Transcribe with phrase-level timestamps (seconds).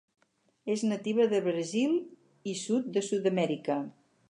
[0.75, 1.95] És nativa de Brasil
[2.53, 3.79] i sud de Sud-amèrica.